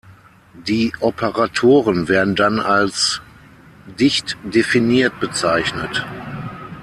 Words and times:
Die 0.57 0.91
Operatoren 0.99 2.07
werden 2.07 2.35
dann 2.35 2.59
als 2.59 3.21
"dicht 3.85 4.35
definiert" 4.43 5.19
bezeichnet. 5.19 6.07